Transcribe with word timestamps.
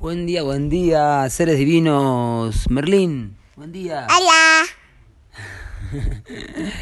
Buen 0.00 0.26
día, 0.26 0.44
buen 0.44 0.68
día, 0.68 1.28
seres 1.28 1.58
divinos. 1.58 2.70
Merlín, 2.70 3.36
buen 3.56 3.72
día. 3.72 4.06
Hola. 4.16 4.62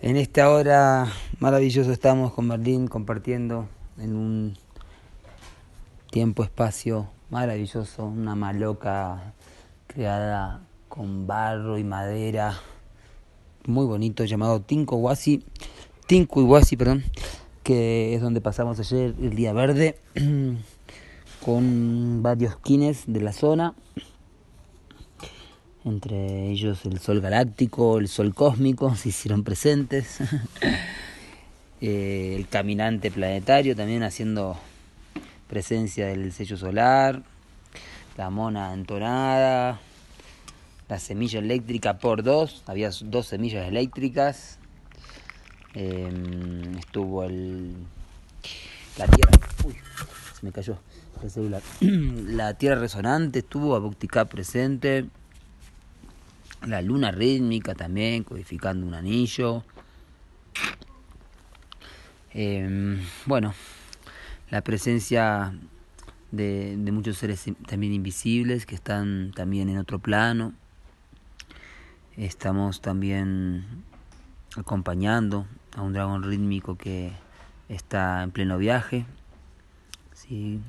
En 0.00 0.16
esta 0.16 0.48
hora 0.48 1.12
maravilloso 1.40 1.92
estamos 1.92 2.32
con 2.32 2.46
Merlín 2.46 2.86
compartiendo 2.86 3.68
en 3.98 4.14
un 4.14 4.56
tiempo, 6.10 6.44
espacio 6.44 7.10
maravilloso, 7.30 8.06
una 8.06 8.36
maloca 8.36 9.34
creada 9.88 10.62
con 10.88 11.26
barro 11.26 11.78
y 11.78 11.84
madera, 11.84 12.60
muy 13.66 13.86
bonito, 13.86 14.24
llamado 14.24 14.60
Tinco 14.62 14.96
Huasi, 14.96 15.44
Tinco 16.06 16.40
Iguasi, 16.40 16.76
perdón, 16.76 17.02
que 17.62 18.14
es 18.14 18.22
donde 18.22 18.40
pasamos 18.40 18.78
ayer 18.78 19.14
el 19.20 19.34
día 19.34 19.52
verde, 19.52 19.98
con 21.44 22.22
varios 22.22 22.56
kines 22.56 23.04
de 23.06 23.20
la 23.20 23.32
zona, 23.32 23.74
entre 25.84 26.50
ellos 26.50 26.84
el 26.84 26.98
sol 26.98 27.20
galáctico, 27.20 27.98
el 27.98 28.08
sol 28.08 28.34
cósmico, 28.34 28.94
se 28.96 29.10
hicieron 29.10 29.44
presentes, 29.44 30.18
Eh, 31.82 32.34
el 32.36 32.46
caminante 32.46 33.10
planetario 33.10 33.74
también 33.74 34.02
haciendo 34.02 34.58
presencia 35.48 36.08
del 36.08 36.30
sello 36.30 36.58
solar, 36.58 37.22
la 38.18 38.28
mona 38.28 38.74
entonada, 38.74 39.80
la 40.90 40.98
semilla 40.98 41.38
eléctrica 41.38 41.96
por 41.96 42.22
dos, 42.22 42.62
había 42.66 42.90
dos 43.04 43.28
semillas 43.28 43.66
eléctricas, 43.66 44.58
eh, 45.74 46.12
estuvo 46.78 47.24
el, 47.24 47.76
la 48.98 49.06
tierra, 49.06 49.32
uy, 49.64 49.76
me 50.42 50.52
cayó 50.52 50.78
el 51.22 51.30
celular, 51.30 51.62
la 51.80 52.54
tierra 52.54 52.80
resonante 52.80 53.40
estuvo 53.40 53.74
Abuktika 53.74 54.24
presente, 54.24 55.06
la 56.66 56.82
luna 56.82 57.10
rítmica 57.10 57.74
también, 57.74 58.24
codificando 58.24 58.86
un 58.86 58.94
anillo. 58.94 59.64
Eh, 62.32 62.98
bueno, 63.26 63.54
la 64.50 64.62
presencia 64.62 65.52
de, 66.30 66.76
muchos 66.92 67.18
seres 67.18 67.44
también 67.66 67.92
invisibles 67.92 68.66
que 68.66 68.74
están 68.74 69.32
también 69.34 69.68
en 69.68 69.78
otro 69.78 69.98
plano. 69.98 70.52
Estamos 72.16 72.80
también 72.80 73.64
acompañando 74.56 75.46
a 75.76 75.82
un 75.82 75.92
dragón 75.92 76.22
rítmico 76.22 76.76
que 76.76 77.12
está 77.68 78.22
en 78.22 78.30
pleno 78.32 78.58
viaje, 78.58 79.06
¿sí? 80.30 80.60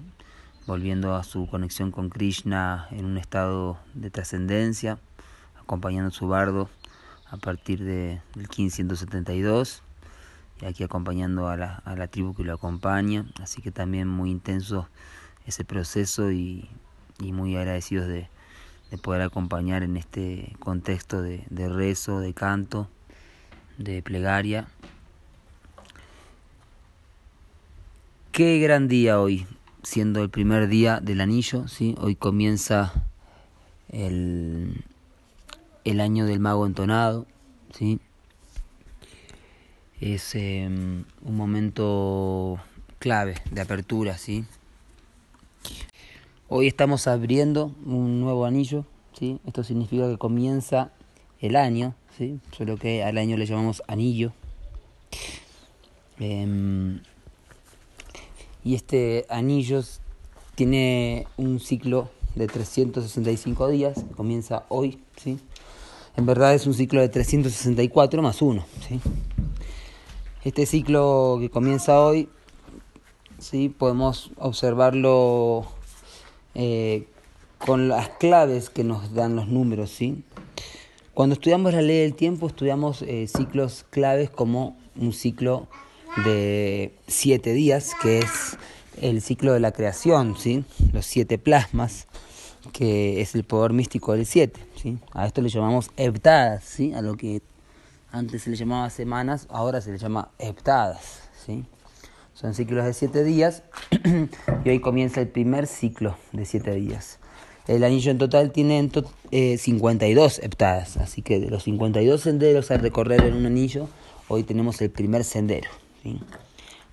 volviendo 0.65 1.15
a 1.15 1.23
su 1.23 1.47
conexión 1.47 1.91
con 1.91 2.09
Krishna 2.09 2.87
en 2.91 3.05
un 3.05 3.17
estado 3.17 3.77
de 3.93 4.09
trascendencia, 4.09 4.97
acompañando 5.59 6.09
a 6.09 6.11
su 6.11 6.27
bardo 6.27 6.69
a 7.29 7.37
partir 7.37 7.83
de, 7.83 8.21
del 8.33 8.47
1572 8.47 9.83
y 10.61 10.65
aquí 10.65 10.83
acompañando 10.83 11.47
a 11.47 11.57
la, 11.57 11.75
a 11.85 11.95
la 11.95 12.07
tribu 12.07 12.33
que 12.33 12.43
lo 12.43 12.53
acompaña, 12.53 13.25
así 13.39 13.61
que 13.61 13.71
también 13.71 14.07
muy 14.07 14.31
intenso 14.31 14.89
ese 15.45 15.63
proceso 15.63 16.31
y, 16.31 16.67
y 17.19 17.31
muy 17.31 17.55
agradecidos 17.55 18.07
de, 18.07 18.29
de, 18.89 18.97
poder 18.97 19.21
acompañar 19.21 19.83
en 19.83 19.95
este 19.95 20.55
contexto 20.59 21.21
de, 21.21 21.45
de, 21.51 21.69
rezo, 21.69 22.19
de 22.19 22.33
canto, 22.33 22.89
de 23.77 24.01
plegaria. 24.01 24.67
Qué 28.31 28.59
gran 28.59 28.87
día 28.87 29.19
hoy, 29.19 29.45
siendo 29.83 30.23
el 30.23 30.29
primer 30.29 30.69
día 30.69 31.01
del 31.01 31.19
anillo, 31.19 31.67
¿sí? 31.67 31.95
hoy 31.99 32.15
comienza 32.15 32.93
el, 33.89 34.85
el 35.83 35.99
año 35.99 36.25
del 36.25 36.39
mago 36.39 36.65
entonado, 36.65 37.25
¿sí? 37.73 37.99
es 39.99 40.33
eh, 40.35 40.65
un 40.65 41.35
momento 41.35 42.57
clave 42.99 43.35
de 43.51 43.59
apertura, 43.59 44.17
¿sí? 44.17 44.45
Hoy 46.47 46.67
estamos 46.67 47.07
abriendo 47.07 47.75
un 47.85 48.21
nuevo 48.21 48.45
anillo, 48.45 48.85
¿sí? 49.11 49.41
Esto 49.45 49.65
significa 49.65 50.09
que 50.09 50.17
comienza 50.17 50.93
el 51.41 51.57
año, 51.57 51.95
¿sí? 52.17 52.39
Solo 52.57 52.77
que 52.77 53.03
al 53.03 53.17
año 53.17 53.35
le 53.35 53.45
llamamos 53.45 53.83
anillo. 53.89 54.31
Eh, 56.21 57.01
y 58.63 58.75
este 58.75 59.25
anillo 59.29 59.81
tiene 60.55 61.27
un 61.37 61.59
ciclo 61.59 62.09
de 62.35 62.47
365 62.47 63.67
días, 63.67 64.05
comienza 64.15 64.65
hoy, 64.69 64.99
¿sí? 65.17 65.39
En 66.17 66.25
verdad 66.25 66.53
es 66.53 66.67
un 66.67 66.73
ciclo 66.73 67.01
de 67.01 67.09
364 67.09 68.21
más 68.21 68.41
1, 68.41 68.65
¿sí? 68.87 68.99
Este 70.43 70.65
ciclo 70.65 71.37
que 71.39 71.49
comienza 71.49 71.99
hoy, 71.99 72.29
sí, 73.39 73.69
podemos 73.69 74.31
observarlo 74.37 75.65
eh, 76.55 77.07
con 77.57 77.87
las 77.87 78.09
claves 78.09 78.69
que 78.69 78.83
nos 78.83 79.13
dan 79.13 79.35
los 79.35 79.47
números, 79.47 79.91
¿sí? 79.91 80.23
Cuando 81.13 81.33
estudiamos 81.33 81.73
la 81.73 81.81
ley 81.81 81.99
del 81.99 82.15
tiempo, 82.15 82.47
estudiamos 82.47 83.01
eh, 83.01 83.27
ciclos 83.27 83.85
claves 83.89 84.29
como 84.29 84.77
un 84.95 85.13
ciclo 85.13 85.67
de 86.23 86.93
siete 87.07 87.53
días, 87.53 87.91
que 88.01 88.19
es 88.19 88.57
el 89.01 89.21
ciclo 89.21 89.53
de 89.53 89.59
la 89.59 89.71
creación, 89.71 90.35
¿sí? 90.37 90.63
Los 90.93 91.05
siete 91.05 91.37
plasmas, 91.37 92.07
que 92.73 93.21
es 93.21 93.35
el 93.35 93.43
poder 93.43 93.73
místico 93.73 94.13
del 94.13 94.25
siete, 94.25 94.59
¿sí? 94.75 94.97
A 95.13 95.25
esto 95.25 95.41
le 95.41 95.49
llamamos 95.49 95.89
heptadas, 95.97 96.63
¿sí? 96.63 96.93
A 96.93 97.01
lo 97.01 97.15
que 97.15 97.41
antes 98.11 98.43
se 98.43 98.49
le 98.49 98.57
llamaba 98.57 98.89
semanas, 98.89 99.47
ahora 99.49 99.79
se 99.79 99.91
le 99.91 99.97
llama 99.97 100.31
heptadas. 100.37 101.21
¿sí? 101.45 101.63
Son 102.33 102.53
ciclos 102.53 102.83
de 102.83 102.93
siete 102.93 103.23
días 103.23 103.63
y 104.65 104.69
hoy 104.69 104.79
comienza 104.81 105.21
el 105.21 105.29
primer 105.29 105.65
ciclo 105.65 106.17
de 106.33 106.45
siete 106.45 106.75
días. 106.75 107.19
El 107.67 107.85
anillo 107.85 108.11
en 108.11 108.17
total 108.17 108.51
tiene 108.51 108.79
en 108.79 108.89
to 108.89 109.09
eh, 109.31 109.57
52 109.57 110.39
heptadas, 110.39 110.97
así 110.97 111.21
que 111.21 111.39
de 111.39 111.49
los 111.49 111.63
52 111.63 112.19
senderos 112.19 112.69
a 112.71 112.77
recorrer 112.77 113.23
en 113.23 113.35
un 113.35 113.45
anillo, 113.45 113.87
hoy 114.27 114.43
tenemos 114.43 114.81
el 114.81 114.89
primer 114.89 115.23
sendero. 115.23 115.69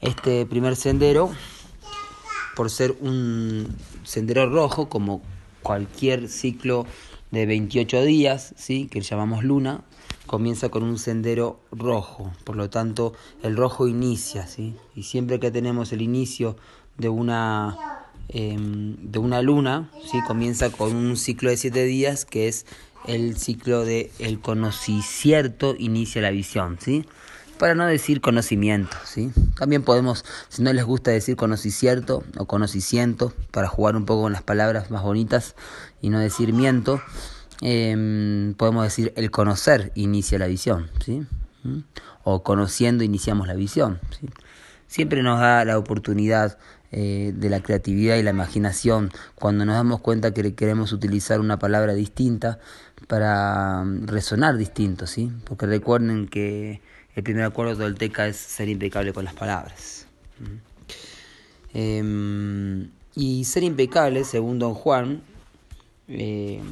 Este 0.00 0.46
primer 0.46 0.76
sendero, 0.76 1.30
por 2.54 2.70
ser 2.70 2.96
un 3.00 3.76
sendero 4.04 4.48
rojo, 4.48 4.88
como 4.88 5.22
cualquier 5.62 6.28
ciclo 6.28 6.86
de 7.30 7.46
28 7.46 8.04
días, 8.04 8.54
¿sí? 8.56 8.86
que 8.86 9.00
llamamos 9.00 9.44
luna, 9.44 9.82
comienza 10.26 10.68
con 10.68 10.82
un 10.82 10.98
sendero 10.98 11.60
rojo, 11.72 12.30
por 12.44 12.54
lo 12.54 12.70
tanto 12.70 13.14
el 13.42 13.56
rojo 13.56 13.88
inicia, 13.88 14.46
¿sí? 14.46 14.76
Y 14.94 15.04
siempre 15.04 15.40
que 15.40 15.50
tenemos 15.50 15.92
el 15.92 16.02
inicio 16.02 16.56
de 16.98 17.08
una, 17.08 18.04
eh, 18.28 18.56
de 18.58 19.18
una 19.18 19.42
luna, 19.42 19.90
¿sí? 20.10 20.20
Comienza 20.26 20.70
con 20.70 20.94
un 20.94 21.16
ciclo 21.16 21.50
de 21.50 21.56
siete 21.56 21.84
días 21.84 22.24
que 22.24 22.46
es 22.46 22.66
el 23.06 23.36
ciclo 23.36 23.84
de 23.84 24.12
el 24.18 24.38
conocicierto 24.40 25.74
inicia 25.78 26.20
la 26.20 26.30
visión, 26.30 26.78
¿sí? 26.78 27.04
Para 27.58 27.74
no 27.74 27.86
decir 27.86 28.20
conocimiento, 28.20 28.96
¿sí? 29.04 29.32
También 29.56 29.82
podemos, 29.82 30.24
si 30.48 30.62
no 30.62 30.72
les 30.72 30.84
gusta 30.84 31.10
decir 31.10 31.36
conocicierto 31.36 32.22
o 32.36 32.46
conocimiento, 32.46 33.32
para 33.50 33.66
jugar 33.66 33.96
un 33.96 34.04
poco 34.04 34.22
con 34.22 34.32
las 34.32 34.42
palabras 34.42 34.90
más 34.90 35.02
bonitas 35.02 35.56
y 36.00 36.10
no 36.10 36.20
decir 36.20 36.52
miento, 36.52 37.02
eh, 37.60 38.54
podemos 38.56 38.84
decir 38.84 39.12
el 39.16 39.30
conocer 39.30 39.90
inicia 39.94 40.38
la 40.38 40.46
visión, 40.46 40.90
¿sí? 41.04 41.26
¿Mm? 41.64 41.80
O 42.22 42.42
conociendo 42.42 43.02
iniciamos 43.02 43.48
la 43.48 43.54
visión. 43.54 43.98
Siempre 44.86 45.22
nos 45.22 45.40
da 45.40 45.64
la 45.64 45.78
oportunidad 45.78 46.58
eh, 46.90 47.32
de 47.36 47.50
la 47.50 47.60
creatividad 47.60 48.16
y 48.16 48.22
la 48.22 48.30
imaginación 48.30 49.10
cuando 49.34 49.66
nos 49.66 49.74
damos 49.74 50.00
cuenta 50.00 50.32
que 50.32 50.54
queremos 50.54 50.92
utilizar 50.92 51.40
una 51.40 51.58
palabra 51.58 51.92
distinta 51.92 52.60
para 53.08 53.84
resonar 53.84 54.56
distinto, 54.56 55.06
¿sí? 55.06 55.30
Porque 55.44 55.66
recuerden 55.66 56.28
que 56.28 56.80
el 57.14 57.22
primer 57.22 57.44
acuerdo 57.44 57.76
tolteca 57.76 58.26
es 58.26 58.36
ser 58.36 58.68
impecable 58.68 59.12
con 59.12 59.24
las 59.24 59.34
palabras. 59.34 60.06
Eh, 61.74 62.88
y 63.14 63.44
ser 63.44 63.64
impecable, 63.64 64.22
según 64.24 64.60
don 64.60 64.74
Juan, 64.74 65.22
eh, 66.06 66.62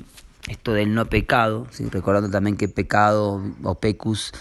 esto 0.49 0.73
del 0.73 0.95
no 0.95 1.07
pecado, 1.07 1.67
¿sí? 1.73 1.89
recordando 1.91 2.31
también 2.31 2.57
que 2.57 2.69
pecado 2.69 3.43
o 3.65 3.75
pecus 3.75 4.33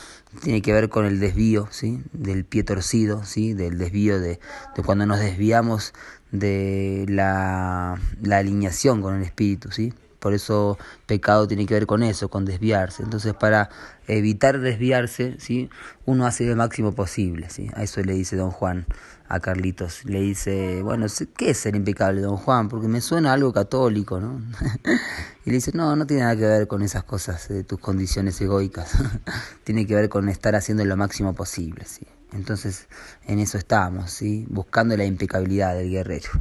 tiene 0.44 0.62
que 0.62 0.72
ver 0.72 0.90
con 0.90 1.06
el 1.06 1.20
desvío, 1.20 1.68
¿sí? 1.72 2.02
del 2.14 2.46
pie 2.46 2.64
torcido, 2.64 3.24
¿sí? 3.24 3.54
del 3.54 3.80
desvío 3.80 4.20
de, 4.20 4.40
de 4.76 4.84
cuando 4.84 5.08
nos 5.08 5.20
desviamos 5.20 5.94
de 6.32 7.06
la, 7.10 8.00
la 8.22 8.38
alineación 8.38 9.02
con 9.02 9.16
el 9.16 9.24
espíritu, 9.24 9.72
¿sí? 9.72 9.94
Por 10.26 10.34
eso 10.34 10.80
pecado 11.06 11.48
tiene 11.48 11.68
que 11.68 11.76
ver 11.76 11.86
con 11.86 12.02
eso, 12.02 12.30
con 12.30 12.46
desviarse. 12.46 13.04
Entonces, 13.04 13.36
para 13.36 13.70
evitar 14.08 14.60
desviarse, 14.60 15.36
¿sí? 15.38 15.70
uno 16.06 16.26
hace 16.26 16.46
lo 16.46 16.56
máximo 16.56 16.94
posible. 16.94 17.48
¿sí? 17.52 17.70
A 17.76 17.84
eso 17.84 18.02
le 18.02 18.14
dice 18.14 18.36
don 18.36 18.50
Juan 18.50 18.88
a 19.28 19.40
Carlitos. 19.40 20.04
Le 20.06 20.22
dice, 20.22 20.82
bueno, 20.82 21.06
¿qué 21.38 21.52
es 21.52 21.58
ser 21.60 21.76
impecable, 21.76 22.22
don 22.22 22.38
Juan? 22.38 22.70
Porque 22.70 22.88
me 22.88 23.02
suena 23.02 23.34
algo 23.34 23.54
católico, 23.54 24.20
¿no? 24.20 24.42
y 25.46 25.52
le 25.52 25.58
dice, 25.58 25.74
no, 25.76 25.96
no 25.96 26.08
tiene 26.08 26.24
nada 26.24 26.36
que 26.36 26.48
ver 26.48 26.68
con 26.68 26.82
esas 26.82 27.04
cosas 27.04 27.48
de 27.48 27.64
tus 27.64 27.78
condiciones 27.78 28.42
egoicas. 28.42 28.94
tiene 29.64 29.86
que 29.86 29.94
ver 29.94 30.10
con 30.10 30.28
estar 30.28 30.56
haciendo 30.56 30.84
lo 30.86 30.98
máximo 30.98 31.36
posible, 31.36 31.86
¿sí? 31.86 32.08
Entonces, 32.34 32.88
en 33.28 33.38
eso 33.38 33.60
estamos, 33.60 34.10
¿sí? 34.10 34.48
Buscando 34.50 34.98
la 34.98 35.06
impecabilidad 35.06 35.76
del 35.76 35.92
guerrero. 35.92 36.32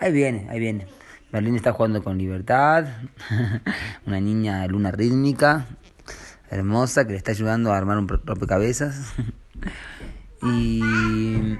Ahí 0.00 0.10
viene, 0.10 0.48
ahí 0.50 0.58
viene. 0.58 1.01
Berlín 1.32 1.56
está 1.56 1.72
jugando 1.72 2.04
con 2.04 2.18
libertad. 2.18 2.84
Una 4.06 4.20
niña 4.20 4.66
luna 4.66 4.90
rítmica, 4.90 5.66
hermosa, 6.50 7.06
que 7.06 7.12
le 7.12 7.16
está 7.16 7.30
ayudando 7.32 7.72
a 7.72 7.78
armar 7.78 7.96
un 7.96 8.06
rompecabezas. 8.06 9.14
y. 10.42 10.82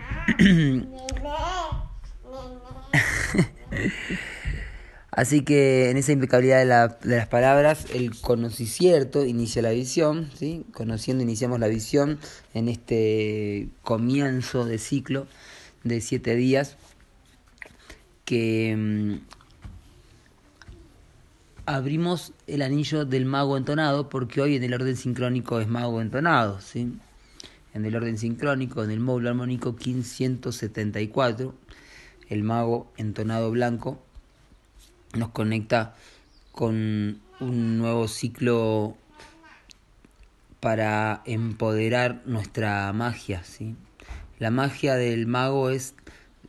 Así 5.11 5.43
que 5.43 5.91
en 5.91 5.99
esa 5.99 6.13
impecabilidad 6.13 6.99
de, 7.01 7.17
las 7.17 7.29
palabras, 7.29 7.87
el 7.95 8.19
conocicierto 8.19 9.27
inicia 9.27 9.61
la 9.61 9.71
visión, 9.71 10.31
¿sí? 10.35 10.65
conociendo 10.73 11.23
iniciamos 11.23 11.61
la 11.61 11.69
visión 11.69 12.19
en 12.55 12.69
este 12.69 13.69
comienzo 13.83 14.65
de 14.65 14.79
ciclo 14.79 15.27
de 15.85 16.01
siete 16.01 16.35
días 16.35 16.79
que 18.25 18.75
mm, 18.75 19.42
abrimos 21.67 22.32
el 22.47 22.62
anillo 22.62 23.05
del 23.05 23.25
mago 23.25 23.56
entonado 23.56 24.09
porque 24.09 24.41
hoy 24.41 24.56
en 24.56 24.64
el 24.64 24.75
orden 24.75 24.97
sincrónico 24.97 25.61
es 25.61 25.69
mago 25.69 26.00
entonado, 26.00 26.61
¿sí? 26.61 26.93
En 27.75 27.85
el 27.85 27.97
orden 27.97 28.19
sincrónico, 28.19 28.85
en 28.85 28.91
el 28.91 29.00
módulo 29.00 29.31
armónico 29.31 29.73
1574, 29.73 31.55
el 32.29 32.43
mago 32.43 32.93
entonado 32.97 33.50
blanco 33.50 34.03
nos 35.14 35.31
conecta 35.31 35.94
con 36.53 37.20
un 37.41 37.79
nuevo 37.79 38.08
ciclo 38.08 38.97
para 40.61 41.23
empoderar 41.25 42.23
nuestra 42.26 42.93
magia, 42.93 43.43
¿sí? 43.44 43.75
La 44.38 44.50
magia 44.50 44.94
del 44.97 45.26
mago 45.26 45.70
es 45.70 45.94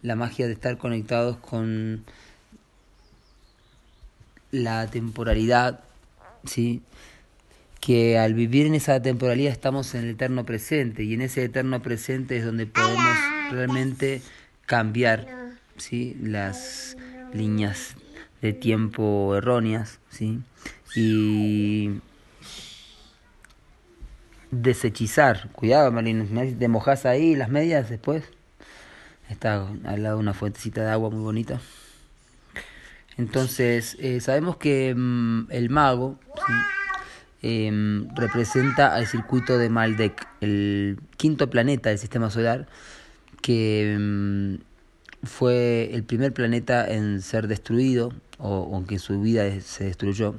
la 0.01 0.15
magia 0.15 0.47
de 0.47 0.53
estar 0.53 0.77
conectados 0.77 1.37
con 1.37 2.03
la 4.53 4.87
temporalidad, 4.87 5.81
¿sí? 6.45 6.81
que 7.81 8.17
al 8.17 8.33
vivir 8.33 8.65
en 8.65 8.75
esa 8.75 9.01
temporalidad 9.01 9.51
estamos 9.51 9.93
en 9.93 10.05
el 10.05 10.11
eterno 10.11 10.45
presente 10.45 11.03
y 11.03 11.15
en 11.15 11.21
ese 11.21 11.43
eterno 11.43 11.81
presente 11.81 12.37
es 12.37 12.45
donde 12.45 12.65
podemos 12.65 13.17
realmente 13.51 14.21
cambiar 14.65 15.27
¿sí? 15.75 16.15
las 16.21 16.95
líneas 17.33 17.95
de 18.41 18.53
tiempo 18.53 19.35
erróneas, 19.35 19.99
¿sí? 20.09 20.39
Y 20.95 21.99
desechizar. 24.51 25.49
Cuidado, 25.51 25.91
Marlene, 25.91 26.53
te 26.53 26.67
mojas 26.67 27.05
ahí 27.05 27.35
las 27.35 27.49
medias 27.49 27.89
después. 27.89 28.23
Está 29.29 29.67
al 29.85 30.03
lado 30.03 30.19
una 30.19 30.33
fuentecita 30.33 30.83
de 30.83 30.91
agua 30.91 31.09
muy 31.09 31.21
bonita. 31.21 31.59
Entonces, 33.17 33.95
eh, 33.99 34.19
sabemos 34.19 34.57
que 34.57 34.93
mm, 34.95 35.47
el 35.51 35.69
mago 35.69 36.19
em, 37.41 38.07
representa 38.15 38.95
al 38.95 39.07
circuito 39.07 39.57
de 39.57 39.69
Maldek, 39.69 40.27
el 40.41 40.99
quinto 41.17 41.49
planeta 41.49 41.89
del 41.89 41.99
sistema 41.99 42.29
solar, 42.29 42.67
que 43.41 43.97
mm, 43.99 44.55
fue 45.25 45.89
el 45.93 46.03
primer 46.03 46.33
planeta 46.33 46.87
en 46.89 47.21
ser 47.21 47.47
destruido 47.47 48.13
o, 48.39 48.71
aunque 48.73 48.99
su 48.99 49.21
vida 49.21 49.49
se 49.61 49.85
destruyó. 49.85 50.35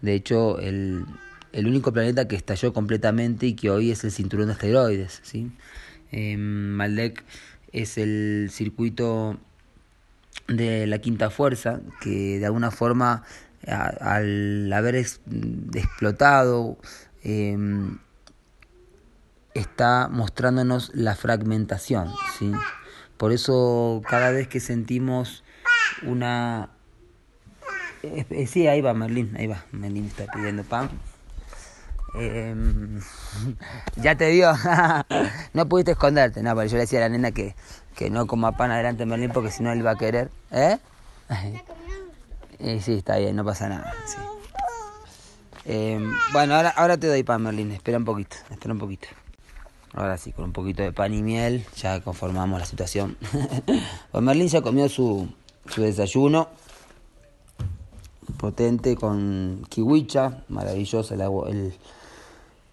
De 0.00 0.14
hecho, 0.14 0.58
el, 0.60 1.04
el, 1.52 1.66
único 1.66 1.92
planeta 1.92 2.28
que 2.28 2.36
estalló 2.36 2.72
completamente 2.72 3.46
y 3.46 3.54
que 3.54 3.70
hoy 3.70 3.90
es 3.90 4.04
el 4.04 4.12
cinturón 4.12 4.46
de 4.46 4.52
asteroides. 4.52 5.20
¿sí? 5.22 5.50
Eh, 6.12 6.36
Maldek 6.36 7.24
es 7.72 7.98
el 7.98 8.48
circuito 8.50 9.38
de 10.48 10.86
la 10.86 10.98
quinta 10.98 11.30
fuerza 11.30 11.80
que 12.00 12.38
de 12.38 12.46
alguna 12.46 12.70
forma 12.70 13.24
al 13.66 14.70
haber 14.72 14.94
explotado 14.94 16.76
em, 17.22 17.98
está 19.54 20.08
mostrándonos 20.08 20.90
la 20.94 21.14
fragmentación 21.14 22.10
¿sí? 22.38 22.52
por 23.16 23.32
eso 23.32 24.02
cada 24.06 24.30
vez 24.30 24.48
que 24.48 24.60
sentimos 24.60 25.44
una 26.02 26.74
eh, 28.04 28.46
sí, 28.46 28.66
ahí 28.66 28.80
va 28.80 28.92
Merlín, 28.92 29.34
ahí 29.38 29.46
va. 29.46 29.64
Merlín 29.72 30.06
está 30.06 30.26
pidiendo 30.26 30.62
pan. 30.62 30.90
Em, 32.14 33.00
ya 33.96 34.16
te 34.16 34.28
dio. 34.28 34.52
no 35.52 35.68
pudiste 35.68 35.92
esconderte, 35.92 36.42
no, 36.42 36.54
pero 36.54 36.68
yo 36.68 36.74
le 36.76 36.82
decía 36.82 37.00
a 37.00 37.02
la 37.02 37.08
nena 37.08 37.32
que, 37.32 37.54
que 37.96 38.10
no 38.10 38.26
coma 38.26 38.56
pan 38.56 38.70
adelante 38.70 39.00
de 39.00 39.06
Merlín 39.06 39.30
porque 39.30 39.50
si 39.50 39.62
no 39.62 39.72
él 39.72 39.84
va 39.84 39.92
a 39.92 39.96
querer. 39.96 40.30
¿Eh? 40.50 40.78
sí, 42.80 42.94
está 42.94 43.16
bien, 43.18 43.36
no 43.36 43.44
pasa 43.44 43.68
nada. 43.68 43.92
Em, 45.64 46.12
bueno, 46.32 46.54
ahora, 46.54 46.70
ahora 46.70 46.96
te 46.96 47.08
doy 47.08 47.22
pan, 47.22 47.42
Merlín. 47.42 47.72
Espera 47.72 47.98
un 47.98 48.04
poquito, 48.04 48.36
espera 48.50 48.72
un 48.72 48.80
poquito. 48.80 49.08
Ahora 49.92 50.18
sí, 50.18 50.32
con 50.32 50.46
un 50.46 50.52
poquito 50.52 50.82
de 50.82 50.92
pan 50.92 51.14
y 51.14 51.22
miel 51.22 51.64
ya 51.76 52.00
conformamos 52.00 52.58
la 52.58 52.66
situación. 52.66 53.16
pues 54.12 54.24
Merlín 54.24 54.48
ya 54.48 54.60
comió 54.60 54.88
su, 54.88 55.28
su 55.68 55.82
desayuno 55.82 56.48
potente 58.38 58.96
con 58.96 59.64
kiwicha, 59.68 60.42
maravilloso 60.48 61.14
el 61.14 61.22
agua, 61.22 61.48
el, 61.50 61.74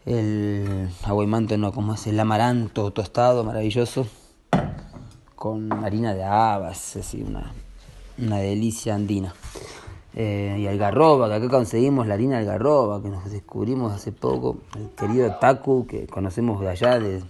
el 0.05 0.89
aguaimanto, 1.03 1.57
no, 1.57 1.71
como 1.71 1.93
es 1.93 2.07
el 2.07 2.19
amaranto 2.19 2.91
tostado, 2.91 3.43
maravilloso, 3.43 4.07
con 5.35 5.71
harina 5.83 6.13
de 6.13 6.23
habas, 6.23 6.95
así 6.95 7.21
una, 7.21 7.51
una 8.17 8.37
delicia 8.37 8.95
andina. 8.95 9.33
Eh, 10.13 10.57
y 10.59 10.67
algarroba, 10.67 11.29
que 11.29 11.35
acá 11.35 11.49
conseguimos 11.49 12.05
la 12.05 12.15
harina 12.15 12.37
algarroba, 12.39 13.01
que 13.01 13.09
nos 13.09 13.31
descubrimos 13.31 13.93
hace 13.93 14.11
poco, 14.11 14.57
el 14.75 14.89
querido 14.89 15.35
Taku, 15.35 15.87
que 15.87 16.05
conocemos 16.07 16.59
de 16.59 16.69
allá, 16.69 16.99
de, 16.99 17.23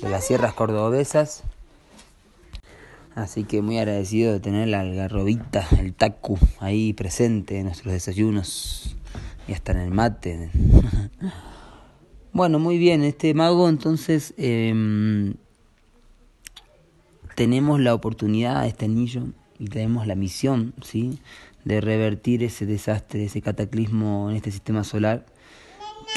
de 0.00 0.08
las 0.08 0.24
sierras 0.24 0.54
cordobesas. 0.54 1.42
Así 3.14 3.44
que 3.44 3.60
muy 3.60 3.78
agradecido 3.78 4.32
de 4.32 4.40
tener 4.40 4.68
la 4.68 4.80
algarrobita, 4.80 5.66
el 5.78 5.92
tacu 5.92 6.38
ahí 6.60 6.94
presente 6.94 7.58
en 7.58 7.66
nuestros 7.66 7.92
desayunos 7.92 8.96
y 9.46 9.52
hasta 9.52 9.72
en 9.72 9.78
el 9.78 9.90
mate. 9.90 10.50
bueno, 12.32 12.58
muy 12.58 12.78
bien, 12.78 13.04
este 13.04 13.34
mago 13.34 13.68
entonces 13.68 14.32
em, 14.38 15.34
tenemos 17.34 17.80
la 17.80 17.94
oportunidad, 17.94 18.66
este 18.66 18.86
anillo, 18.86 19.24
y 19.58 19.66
tenemos 19.66 20.06
la 20.06 20.14
misión, 20.14 20.74
¿sí? 20.82 21.20
De 21.64 21.80
revertir 21.80 22.42
ese 22.42 22.66
desastre, 22.66 23.24
ese 23.24 23.42
cataclismo 23.42 24.30
en 24.30 24.36
este 24.36 24.50
sistema 24.50 24.82
solar 24.82 25.26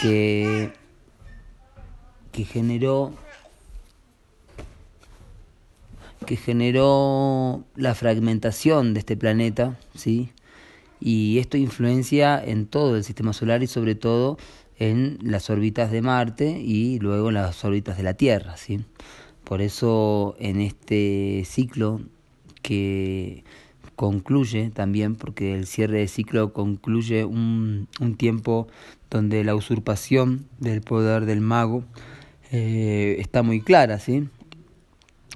que, 0.01 0.71
que 2.31 2.45
generó 2.45 3.13
que 6.25 6.37
generó 6.37 7.63
la 7.75 7.93
fragmentación 7.93 8.93
de 8.93 8.99
este 8.99 9.15
planeta, 9.15 9.77
¿sí? 9.93 10.31
Y 10.99 11.37
esto 11.39 11.57
influencia 11.57 12.41
en 12.43 12.65
todo 12.65 12.95
el 12.95 13.03
sistema 13.03 13.33
solar 13.33 13.61
y 13.61 13.67
sobre 13.67 13.95
todo 13.95 14.37
en 14.77 15.17
las 15.21 15.49
órbitas 15.49 15.91
de 15.91 16.01
Marte 16.01 16.59
y 16.59 16.99
luego 16.99 17.29
en 17.29 17.35
las 17.35 17.63
órbitas 17.63 17.97
de 17.97 18.03
la 18.03 18.13
Tierra, 18.13 18.57
¿sí? 18.57 18.81
Por 19.43 19.61
eso 19.61 20.35
en 20.39 20.59
este 20.59 21.43
ciclo 21.45 22.01
que 22.61 23.43
concluye 23.95 24.71
también, 24.71 25.15
porque 25.15 25.53
el 25.53 25.67
cierre 25.67 25.99
de 25.99 26.07
ciclo 26.07 26.51
concluye 26.51 27.25
un, 27.25 27.87
un 27.99 28.15
tiempo 28.15 28.67
donde 29.09 29.43
la 29.43 29.55
usurpación 29.55 30.47
del 30.59 30.81
poder 30.81 31.25
del 31.25 31.41
mago 31.41 31.83
eh, 32.51 33.17
está 33.19 33.43
muy 33.43 33.61
clara, 33.61 33.99
¿sí? 33.99 34.27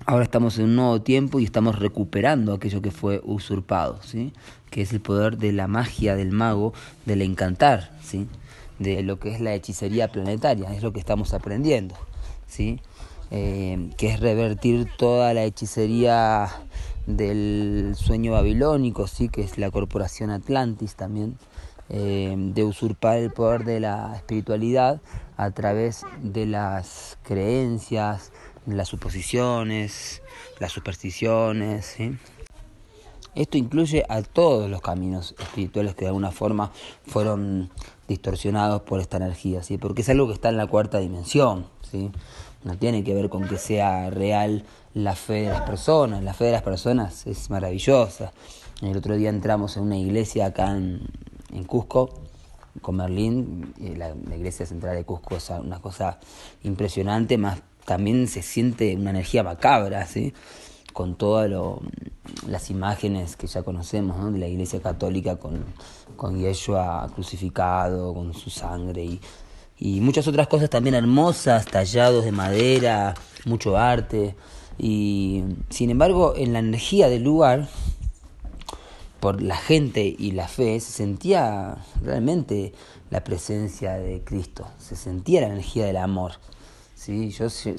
Ahora 0.05 0.23
estamos 0.23 0.57
en 0.57 0.65
un 0.65 0.75
nuevo 0.75 1.01
tiempo 1.01 1.39
y 1.39 1.43
estamos 1.43 1.77
recuperando 1.77 2.53
aquello 2.53 2.81
que 2.81 2.91
fue 2.91 3.21
usurpado, 3.23 4.01
¿sí? 4.01 4.33
que 4.69 4.81
es 4.81 4.93
el 4.93 5.01
poder 5.01 5.37
de 5.37 5.51
la 5.51 5.67
magia 5.67 6.15
del 6.15 6.31
mago, 6.31 6.73
del 7.05 7.21
encantar, 7.21 7.91
¿sí? 8.01 8.27
De 8.79 9.03
lo 9.03 9.19
que 9.19 9.33
es 9.33 9.41
la 9.41 9.53
hechicería 9.53 10.11
planetaria, 10.11 10.73
es 10.73 10.81
lo 10.81 10.91
que 10.91 10.99
estamos 10.99 11.33
aprendiendo, 11.33 11.95
¿sí? 12.47 12.79
Eh, 13.31 13.91
que 13.97 14.07
es 14.07 14.19
revertir 14.19 14.87
toda 14.97 15.35
la 15.35 15.43
hechicería 15.43 16.49
del 17.05 17.93
sueño 17.95 18.31
babilónico, 18.31 19.07
¿sí? 19.07 19.29
que 19.29 19.41
es 19.41 19.57
la 19.57 19.69
corporación 19.69 20.31
Atlantis 20.31 20.95
también, 20.95 21.37
eh, 21.89 22.35
de 22.37 22.63
usurpar 22.63 23.17
el 23.17 23.31
poder 23.31 23.65
de 23.65 23.79
la 23.79 24.15
espiritualidad 24.15 25.01
a 25.37 25.51
través 25.51 26.05
de 26.21 26.47
las 26.47 27.17
creencias, 27.23 28.31
las 28.65 28.87
suposiciones, 28.87 30.21
las 30.59 30.71
supersticiones. 30.71 31.97
Esto 33.35 33.57
incluye 33.57 34.05
a 34.09 34.21
todos 34.21 34.69
los 34.69 34.81
caminos 34.81 35.35
espirituales 35.39 35.95
que 35.95 36.01
de 36.01 36.07
alguna 36.07 36.31
forma 36.31 36.71
fueron 37.05 37.69
distorsionados 38.09 38.81
por 38.81 38.99
esta 38.99 39.17
energía, 39.17 39.63
¿sí? 39.63 39.77
porque 39.77 40.01
es 40.01 40.09
algo 40.09 40.27
que 40.27 40.33
está 40.33 40.49
en 40.49 40.57
la 40.57 40.67
cuarta 40.67 40.97
dimensión. 40.97 41.67
¿sí? 41.89 42.11
No 42.63 42.77
tiene 42.77 43.05
que 43.05 43.13
ver 43.13 43.29
con 43.29 43.47
que 43.47 43.57
sea 43.57 44.09
real 44.09 44.65
la 44.93 45.15
fe 45.15 45.43
de 45.43 45.49
las 45.49 45.61
personas. 45.61 46.21
La 46.23 46.33
fe 46.33 46.45
de 46.45 46.51
las 46.51 46.63
personas 46.63 47.25
es 47.25 47.49
maravillosa. 47.49 48.33
El 48.81 48.97
otro 48.97 49.15
día 49.15 49.29
entramos 49.29 49.77
en 49.77 49.83
una 49.83 49.97
iglesia 49.97 50.47
acá 50.47 50.75
en, 50.75 51.07
en 51.53 51.63
Cusco, 51.63 52.09
con 52.81 52.95
Merlín, 52.97 53.73
la, 53.97 54.13
la, 54.15 54.35
iglesia 54.35 54.65
central 54.65 54.95
de 54.95 55.03
Cusco 55.03 55.35
es 55.35 55.49
una 55.49 55.79
cosa 55.79 56.19
impresionante, 56.63 57.37
más 57.37 57.61
también 57.85 58.27
se 58.27 58.41
siente 58.41 58.95
una 58.95 59.09
energía 59.09 59.43
macabra, 59.43 60.05
¿sí? 60.05 60.33
Con 60.93 61.15
todas 61.15 61.51
las 62.47 62.69
imágenes 62.69 63.35
que 63.35 63.47
ya 63.47 63.63
conocemos 63.63 64.17
¿no? 64.17 64.31
de 64.31 64.39
la 64.39 64.47
iglesia 64.47 64.81
católica, 64.81 65.37
con, 65.37 65.65
con 66.15 66.39
Yeshua 66.39 67.09
crucificado, 67.13 68.13
con 68.13 68.33
su 68.33 68.49
sangre 68.49 69.03
y, 69.03 69.21
y 69.77 70.01
muchas 70.01 70.27
otras 70.27 70.47
cosas 70.47 70.69
también 70.69 70.95
hermosas, 70.95 71.65
tallados 71.65 72.25
de 72.25 72.31
madera, 72.31 73.13
mucho 73.45 73.77
arte. 73.77 74.35
Y 74.77 75.43
sin 75.69 75.89
embargo, 75.89 76.33
en 76.35 76.53
la 76.53 76.59
energía 76.59 77.09
del 77.09 77.23
lugar, 77.23 77.67
por 79.19 79.41
la 79.41 79.57
gente 79.57 80.15
y 80.17 80.31
la 80.31 80.47
fe, 80.47 80.79
se 80.79 80.91
sentía 80.91 81.77
realmente 82.01 82.73
la 83.09 83.23
presencia 83.23 83.93
de 83.93 84.23
Cristo, 84.23 84.67
se 84.77 84.95
sentía 84.95 85.41
la 85.41 85.47
energía 85.47 85.85
del 85.85 85.97
amor. 85.97 86.33
¿Sí? 86.99 87.29
Yo 87.29 87.49
se, 87.49 87.77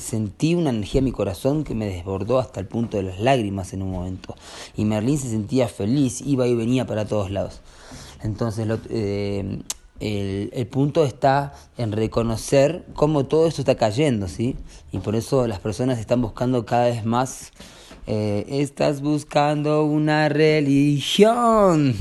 sentí 0.00 0.54
una 0.54 0.70
energía 0.70 1.00
en 1.00 1.06
mi 1.06 1.12
corazón 1.12 1.64
que 1.64 1.74
me 1.74 1.86
desbordó 1.86 2.38
hasta 2.38 2.60
el 2.60 2.66
punto 2.66 2.96
de 2.96 3.02
las 3.02 3.20
lágrimas 3.20 3.72
en 3.72 3.82
un 3.82 3.90
momento. 3.90 4.36
Y 4.76 4.84
Merlín 4.84 5.18
se 5.18 5.28
sentía 5.28 5.68
feliz, 5.68 6.20
iba 6.20 6.46
y 6.46 6.54
venía 6.54 6.86
para 6.86 7.04
todos 7.04 7.30
lados. 7.30 7.60
Entonces, 8.22 8.66
lo, 8.66 8.78
eh, 8.88 9.62
el, 9.98 10.50
el, 10.52 10.66
punto 10.68 11.04
está 11.04 11.52
en 11.76 11.92
reconocer 11.92 12.86
cómo 12.94 13.26
todo 13.26 13.48
esto 13.48 13.62
está 13.62 13.74
cayendo, 13.74 14.28
¿sí? 14.28 14.56
Y 14.92 14.98
por 14.98 15.16
eso 15.16 15.46
las 15.48 15.58
personas 15.58 15.98
están 15.98 16.22
buscando 16.22 16.64
cada 16.64 16.86
vez 16.86 17.04
más. 17.04 17.52
Eh, 18.06 18.46
estás 18.48 19.02
buscando 19.02 19.84
una 19.84 20.28
religión, 20.28 21.94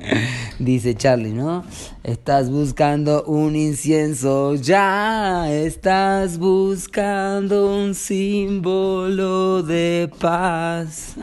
dice 0.58 0.94
Charlie, 0.94 1.32
¿no? 1.32 1.64
Estás 2.02 2.50
buscando 2.50 3.22
un 3.24 3.56
incienso 3.56 4.54
ya, 4.56 5.50
estás 5.50 6.38
buscando 6.38 7.74
un 7.74 7.94
símbolo 7.94 9.62
de 9.62 10.10
paz, 10.18 11.14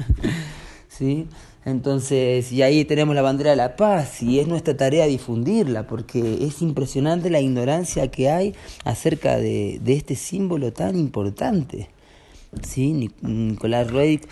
¿sí? 0.88 1.28
Entonces, 1.66 2.52
y 2.52 2.62
ahí 2.62 2.86
tenemos 2.86 3.16
la 3.16 3.22
bandera 3.22 3.52
de 3.52 3.56
la 3.56 3.76
paz 3.76 4.22
y 4.22 4.40
es 4.40 4.48
nuestra 4.48 4.76
tarea 4.76 5.06
difundirla 5.06 5.88
porque 5.88 6.46
es 6.46 6.62
impresionante 6.62 7.30
la 7.30 7.40
ignorancia 7.40 8.10
que 8.10 8.30
hay 8.30 8.56
acerca 8.84 9.38
de, 9.38 9.80
de 9.82 9.94
este 9.94 10.16
símbolo 10.16 10.74
tan 10.74 10.98
importante. 10.98 11.93
¿Sí? 12.62 13.10
Nicolás 13.22 13.92
Reich 13.92 14.28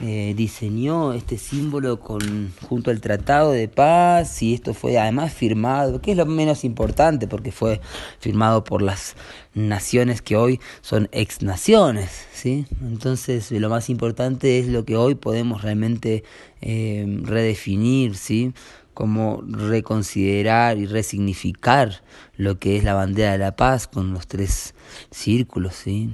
eh, 0.00 0.34
diseñó 0.36 1.12
este 1.12 1.38
símbolo 1.38 2.00
con, 2.00 2.52
junto 2.68 2.90
al 2.90 3.00
Tratado 3.00 3.52
de 3.52 3.68
Paz 3.68 4.42
y 4.42 4.54
esto 4.54 4.74
fue 4.74 4.98
además 4.98 5.32
firmado, 5.32 6.00
que 6.00 6.12
es 6.12 6.16
lo 6.16 6.26
menos 6.26 6.64
importante 6.64 7.28
porque 7.28 7.52
fue 7.52 7.80
firmado 8.18 8.64
por 8.64 8.82
las 8.82 9.14
naciones 9.54 10.20
que 10.20 10.36
hoy 10.36 10.58
son 10.80 11.08
ex 11.12 11.42
naciones, 11.42 12.26
¿sí? 12.32 12.66
Entonces 12.80 13.52
lo 13.52 13.68
más 13.68 13.88
importante 13.88 14.58
es 14.58 14.66
lo 14.66 14.84
que 14.84 14.96
hoy 14.96 15.14
podemos 15.14 15.62
realmente 15.62 16.24
eh, 16.60 17.06
redefinir, 17.22 18.16
¿sí? 18.16 18.52
como 18.94 19.42
reconsiderar 19.46 20.78
y 20.78 20.86
resignificar 20.86 22.02
lo 22.36 22.58
que 22.58 22.76
es 22.76 22.84
la 22.84 22.94
bandera 22.94 23.32
de 23.32 23.38
la 23.38 23.56
paz 23.56 23.88
con 23.88 24.14
los 24.14 24.28
tres 24.28 24.74
círculos, 25.10 25.74
¿sí? 25.74 26.10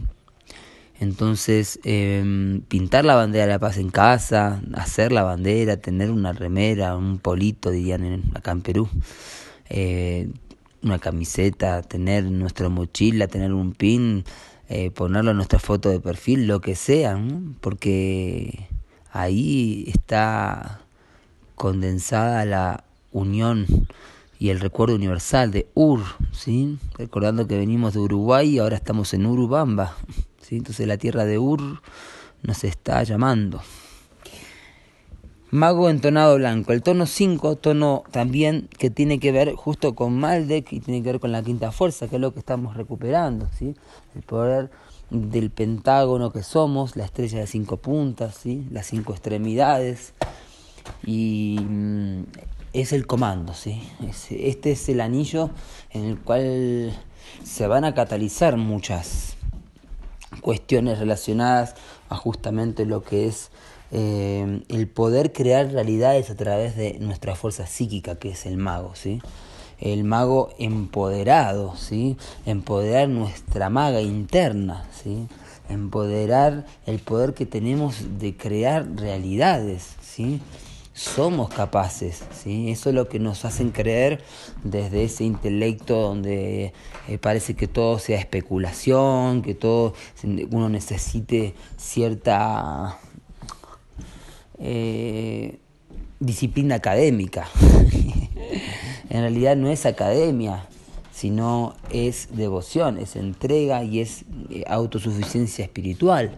Entonces, 1.00 1.80
eh, 1.82 2.60
pintar 2.68 3.06
la 3.06 3.14
bandera 3.14 3.46
de 3.46 3.52
la 3.52 3.58
paz 3.58 3.78
en 3.78 3.88
casa, 3.88 4.60
hacer 4.74 5.12
la 5.12 5.22
bandera, 5.22 5.78
tener 5.78 6.10
una 6.10 6.34
remera, 6.34 6.94
un 6.94 7.18
polito, 7.18 7.70
dirían 7.70 8.22
acá 8.34 8.50
en 8.52 8.60
Perú, 8.60 8.88
eh, 9.70 10.28
una 10.82 10.98
camiseta, 10.98 11.80
tener 11.80 12.24
nuestra 12.24 12.68
mochila, 12.68 13.28
tener 13.28 13.54
un 13.54 13.72
pin, 13.72 14.24
eh, 14.68 14.90
ponerlo 14.90 15.30
en 15.30 15.38
nuestra 15.38 15.58
foto 15.58 15.88
de 15.88 16.00
perfil, 16.00 16.46
lo 16.46 16.60
que 16.60 16.74
sea, 16.74 17.18
porque 17.62 18.68
ahí 19.10 19.90
está 19.94 20.82
condensada 21.54 22.44
la 22.44 22.84
unión 23.10 23.66
y 24.38 24.50
el 24.50 24.60
recuerdo 24.60 24.96
universal 24.96 25.50
de 25.50 25.66
Ur, 25.74 26.02
¿sí? 26.32 26.78
recordando 26.98 27.46
que 27.46 27.56
venimos 27.56 27.94
de 27.94 28.00
Uruguay 28.00 28.50
y 28.50 28.58
ahora 28.58 28.76
estamos 28.76 29.14
en 29.14 29.24
Urubamba. 29.24 29.96
Entonces 30.56 30.86
la 30.86 30.98
tierra 30.98 31.24
de 31.24 31.38
Ur 31.38 31.80
nos 32.42 32.64
está 32.64 33.02
llamando. 33.02 33.60
Mago 35.52 35.90
entonado 35.90 36.36
blanco. 36.36 36.72
El 36.72 36.80
tono 36.80 37.06
5, 37.06 37.56
tono 37.56 38.04
también 38.12 38.68
que 38.78 38.88
tiene 38.88 39.18
que 39.18 39.32
ver 39.32 39.54
justo 39.54 39.96
con 39.96 40.16
Maldek 40.16 40.72
y 40.72 40.78
tiene 40.78 41.02
que 41.02 41.10
ver 41.10 41.20
con 41.20 41.32
la 41.32 41.42
quinta 41.42 41.72
fuerza, 41.72 42.06
que 42.06 42.16
es 42.16 42.20
lo 42.20 42.32
que 42.32 42.38
estamos 42.38 42.76
recuperando. 42.76 43.48
¿sí? 43.58 43.74
El 44.14 44.22
poder 44.22 44.70
del 45.10 45.50
pentágono 45.50 46.30
que 46.30 46.44
somos, 46.44 46.94
la 46.94 47.04
estrella 47.04 47.40
de 47.40 47.48
cinco 47.48 47.78
puntas, 47.78 48.36
¿sí? 48.36 48.64
las 48.70 48.86
cinco 48.86 49.12
extremidades. 49.12 50.14
Y 51.04 51.58
mm, 51.60 52.22
es 52.72 52.92
el 52.92 53.08
comando. 53.08 53.52
¿sí? 53.52 53.82
Este 54.30 54.70
es 54.70 54.88
el 54.88 55.00
anillo 55.00 55.50
en 55.90 56.04
el 56.04 56.18
cual 56.18 56.96
se 57.42 57.66
van 57.66 57.84
a 57.84 57.92
catalizar 57.92 58.56
muchas 58.56 59.29
cuestiones 60.40 60.98
relacionadas 60.98 61.74
a 62.08 62.16
justamente 62.16 62.86
lo 62.86 63.02
que 63.02 63.26
es 63.26 63.50
eh, 63.92 64.62
el 64.68 64.88
poder 64.88 65.32
crear 65.32 65.72
realidades 65.72 66.30
a 66.30 66.36
través 66.36 66.76
de 66.76 66.98
nuestra 67.00 67.34
fuerza 67.34 67.66
psíquica, 67.66 68.16
que 68.16 68.30
es 68.30 68.46
el 68.46 68.56
mago, 68.56 68.94
¿sí? 68.94 69.20
El 69.80 70.04
mago 70.04 70.50
empoderado, 70.58 71.74
¿sí? 71.76 72.16
Empoderar 72.46 73.08
nuestra 73.08 73.68
maga 73.70 74.00
interna, 74.00 74.86
¿sí? 75.02 75.26
Empoderar 75.68 76.66
el 76.86 77.00
poder 77.00 77.34
que 77.34 77.46
tenemos 77.46 78.18
de 78.18 78.36
crear 78.36 78.86
realidades, 78.96 79.96
¿sí? 80.00 80.40
Somos 81.00 81.48
capaces, 81.48 82.22
¿sí? 82.30 82.70
Eso 82.70 82.90
es 82.90 82.94
lo 82.94 83.08
que 83.08 83.18
nos 83.18 83.46
hacen 83.46 83.70
creer 83.70 84.22
desde 84.64 85.04
ese 85.04 85.24
intelecto 85.24 85.98
donde 85.98 86.74
eh, 87.08 87.18
parece 87.18 87.54
que 87.54 87.66
todo 87.66 87.98
sea 87.98 88.18
especulación, 88.18 89.40
que 89.40 89.54
todo 89.54 89.94
uno 90.50 90.68
necesite 90.68 91.54
cierta 91.78 92.98
eh, 94.58 95.58
disciplina 96.18 96.74
académica. 96.74 97.48
en 99.08 99.20
realidad 99.22 99.56
no 99.56 99.70
es 99.70 99.86
academia, 99.86 100.66
sino 101.12 101.76
es 101.90 102.28
devoción, 102.36 102.98
es 102.98 103.16
entrega 103.16 103.84
y 103.84 104.00
es 104.00 104.26
eh, 104.50 104.64
autosuficiencia 104.68 105.64
espiritual. 105.64 106.36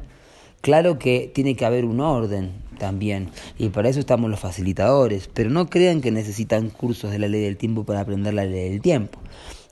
Claro 0.61 1.01
que 1.01 1.33
tiene 1.35 1.57
que 1.57 1.65
haber 1.65 1.85
un 1.85 1.99
orden 1.99 2.62
también, 2.83 3.31
y 3.61 3.69
para 3.69 3.89
eso 3.89 4.01
estamos 4.01 4.29
los 4.29 4.41
facilitadores, 4.41 5.31
pero 5.33 5.51
no 5.51 5.71
crean 5.71 6.01
que 6.01 6.11
necesitan 6.11 6.69
cursos 6.69 7.13
de 7.13 7.21
la 7.21 7.29
ley 7.29 7.41
del 7.41 7.57
tiempo 7.57 7.85
para 7.85 8.01
aprender 8.01 8.35
la 8.35 8.45
ley 8.45 8.71
del 8.71 8.81
tiempo. 8.81 9.21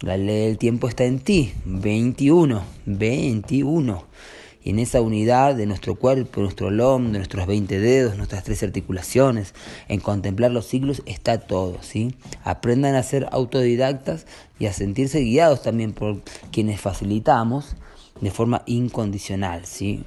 La 0.00 0.16
ley 0.16 0.46
del 0.46 0.58
tiempo 0.58 0.86
está 0.86 1.02
en 1.06 1.18
ti, 1.18 1.52
21, 1.64 2.62
21. 2.86 4.04
Y 4.62 4.70
en 4.70 4.78
esa 4.78 5.00
unidad 5.00 5.56
de 5.56 5.66
nuestro 5.66 5.96
cuerpo, 5.96 6.40
nuestro 6.40 6.70
lom, 6.70 7.10
de 7.10 7.18
nuestros 7.18 7.48
20 7.48 7.80
dedos, 7.80 8.16
nuestras 8.16 8.44
tres 8.44 8.62
articulaciones, 8.62 9.54
en 9.88 9.98
contemplar 9.98 10.52
los 10.52 10.66
siglos 10.66 11.02
está 11.04 11.40
todo, 11.40 11.78
¿sí? 11.82 12.14
Aprendan 12.44 12.94
a 12.94 13.02
ser 13.02 13.26
autodidactas 13.32 14.24
y 14.60 14.66
a 14.66 14.72
sentirse 14.72 15.18
guiados 15.18 15.64
también 15.64 15.92
por 15.92 16.20
quienes 16.52 16.80
facilitamos 16.80 17.74
de 18.20 18.30
forma 18.30 18.62
incondicional, 18.66 19.66
¿sí? 19.66 20.04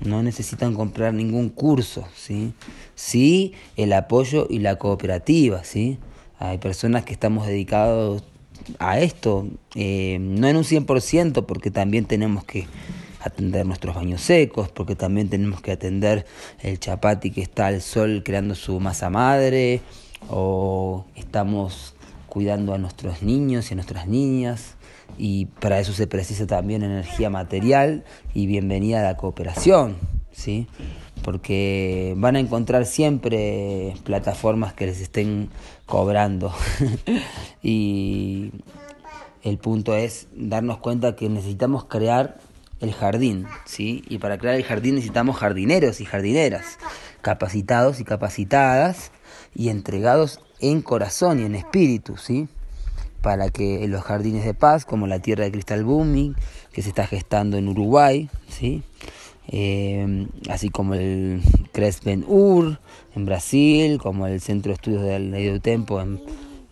No 0.00 0.22
necesitan 0.22 0.74
comprar 0.74 1.14
ningún 1.14 1.48
curso, 1.48 2.06
¿sí? 2.16 2.54
Sí, 2.94 3.52
el 3.76 3.92
apoyo 3.92 4.46
y 4.48 4.58
la 4.58 4.76
cooperativa, 4.76 5.64
¿sí? 5.64 5.98
Hay 6.38 6.58
personas 6.58 7.04
que 7.04 7.12
estamos 7.12 7.46
dedicados 7.46 8.24
a 8.78 9.00
esto, 9.00 9.46
eh, 9.74 10.18
no 10.20 10.48
en 10.48 10.56
un 10.56 10.64
100%, 10.64 11.46
porque 11.46 11.70
también 11.70 12.04
tenemos 12.04 12.44
que 12.44 12.66
atender 13.20 13.66
nuestros 13.66 13.94
baños 13.94 14.22
secos, 14.22 14.68
porque 14.68 14.96
también 14.96 15.28
tenemos 15.28 15.60
que 15.60 15.72
atender 15.72 16.26
el 16.60 16.78
chapati 16.78 17.30
que 17.30 17.42
está 17.42 17.68
al 17.68 17.80
sol 17.80 18.22
creando 18.24 18.54
su 18.54 18.80
masa 18.80 19.10
madre, 19.10 19.80
o 20.28 21.04
estamos 21.14 21.94
cuidando 22.28 22.74
a 22.74 22.78
nuestros 22.78 23.22
niños 23.22 23.70
y 23.70 23.74
a 23.74 23.76
nuestras 23.76 24.08
niñas, 24.08 24.76
y 25.18 25.46
para 25.46 25.78
eso 25.78 25.92
se 25.92 26.06
precisa 26.06 26.46
también 26.46 26.82
energía 26.82 27.30
material 27.30 28.04
y 28.34 28.46
bienvenida 28.46 29.00
a 29.00 29.04
la 29.04 29.16
cooperación, 29.16 29.96
¿sí? 30.32 30.66
porque 31.22 32.14
van 32.16 32.36
a 32.36 32.40
encontrar 32.40 32.84
siempre 32.84 33.94
plataformas 34.04 34.74
que 34.74 34.86
les 34.86 35.00
estén 35.00 35.48
cobrando. 35.86 36.52
y 37.62 38.52
el 39.42 39.58
punto 39.58 39.94
es 39.96 40.28
darnos 40.34 40.78
cuenta 40.78 41.16
que 41.16 41.28
necesitamos 41.28 41.84
crear 41.84 42.38
el 42.80 42.92
jardín, 42.92 43.46
¿sí? 43.64 44.04
Y 44.08 44.18
para 44.18 44.38
crear 44.38 44.56
el 44.56 44.64
jardín 44.64 44.96
necesitamos 44.96 45.36
jardineros 45.36 46.00
y 46.00 46.04
jardineras, 46.04 46.78
capacitados 47.22 48.00
y 48.00 48.04
capacitadas 48.04 49.12
y 49.54 49.68
entregados 49.68 50.40
en 50.58 50.82
corazón 50.82 51.40
y 51.40 51.44
en 51.44 51.54
espíritu, 51.54 52.16
¿sí? 52.16 52.48
Para 53.22 53.50
que 53.50 53.86
los 53.88 54.02
jardines 54.02 54.44
de 54.44 54.54
paz, 54.54 54.84
como 54.84 55.06
la 55.06 55.20
Tierra 55.20 55.44
de 55.44 55.52
Cristal 55.52 55.84
Booming, 55.84 56.34
que 56.72 56.82
se 56.82 56.88
está 56.88 57.06
gestando 57.06 57.56
en 57.56 57.68
Uruguay, 57.68 58.28
¿sí? 58.48 58.82
Eh, 59.48 60.26
así 60.48 60.68
como 60.68 60.94
el 60.94 61.42
Crespen 61.72 62.24
Ur 62.26 62.78
en 63.14 63.24
Brasil, 63.24 63.98
como 63.98 64.26
el 64.26 64.40
Centro 64.40 64.70
de 64.70 64.74
Estudios 64.74 65.02
del 65.02 65.28
Medio 65.30 65.60
Tempo, 65.60 66.00
en, 66.00 66.20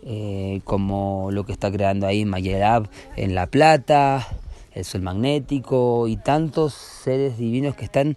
eh, 0.03 0.61
como 0.65 1.29
lo 1.31 1.45
que 1.45 1.53
está 1.53 1.71
creando 1.71 2.07
ahí 2.07 2.25
Mayelab 2.25 2.89
en 3.17 3.35
La 3.35 3.47
Plata, 3.47 4.27
el 4.73 4.85
Sol 4.85 5.03
Magnético 5.03 6.09
y 6.09 6.17
tantos 6.17 6.75
seres 6.75 7.37
divinos 7.39 7.75
que 7.75 7.85
están 7.85 8.17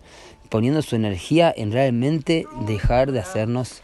poniendo 0.49 0.81
su 0.81 0.95
energía 0.95 1.53
en 1.55 1.71
realmente 1.71 2.45
dejar 2.67 3.11
de 3.11 3.19
hacernos 3.19 3.81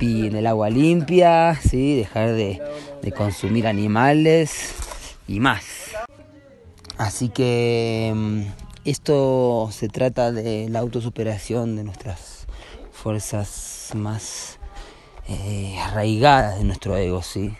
en 0.00 0.36
el 0.36 0.46
agua 0.46 0.70
limpia, 0.70 1.54
¿sí? 1.54 1.96
dejar 1.96 2.32
de, 2.32 2.60
de 3.02 3.12
consumir 3.12 3.66
animales 3.66 4.74
y 5.26 5.40
más. 5.40 5.64
Así 6.96 7.28
que 7.28 8.12
mm, 8.14 8.42
esto 8.84 9.68
se 9.72 9.88
trata 9.88 10.30
de 10.30 10.68
la 10.68 10.78
autosuperación 10.78 11.74
de 11.74 11.84
nuestras 11.84 12.46
fuerzas 12.92 13.90
más 13.94 14.58
eh, 15.26 15.76
arraigadas 15.80 16.58
de 16.58 16.64
nuestro 16.64 16.96
ego, 16.96 17.22
¿sí? 17.22 17.56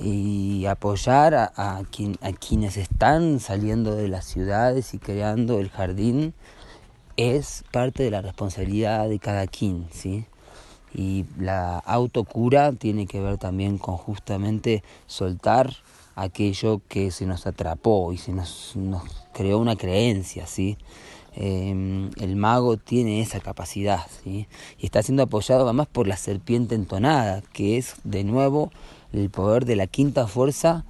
Y 0.00 0.64
apoyar 0.66 1.34
a, 1.34 1.52
a, 1.54 1.82
quienes 1.92 2.78
están 2.78 3.40
saliendo 3.40 3.94
de 3.94 4.08
las 4.08 4.24
ciudades 4.24 4.94
y 4.94 4.98
creando 4.98 5.58
el 5.58 5.68
jardín 5.68 6.32
es 7.18 7.62
parte 7.70 8.02
de 8.02 8.10
la 8.10 8.22
responsabilidad 8.22 9.06
de 9.08 9.18
cada 9.18 9.46
quien, 9.46 9.86
¿sí? 9.92 10.24
Y 10.94 11.24
la 11.38 11.78
autocura 11.78 12.72
tiene 12.72 13.06
que 13.06 13.20
ver 13.20 13.38
también 13.38 13.78
con 13.78 13.96
justamente 13.96 14.82
soltar 15.06 15.74
aquello 16.14 16.80
que 16.88 17.10
se 17.10 17.26
nos 17.26 17.46
atrapó 17.46 18.12
y 18.12 18.18
se 18.18 18.32
nos, 18.32 18.76
nos 18.76 19.02
creó 19.32 19.58
una 19.58 19.76
creencia, 19.76 20.46
¿sí? 20.46 20.76
Em, 21.34 22.10
el 22.20 22.36
mago 22.36 22.76
tiene 22.76 23.22
esa 23.22 23.40
capacidad, 23.40 24.06
¿sí? 24.22 24.46
Y 24.78 24.84
está 24.84 25.02
siendo 25.02 25.22
apoyado 25.22 25.64
además 25.64 25.86
por 25.90 26.06
la 26.06 26.16
serpiente 26.16 26.74
entonada, 26.74 27.42
que 27.52 27.78
es 27.78 27.96
de 28.04 28.22
nuevo 28.24 28.70
el 29.12 29.30
poder 29.30 29.64
de 29.64 29.76
la 29.76 29.86
quinta 29.86 30.26
fuerza 30.26 30.84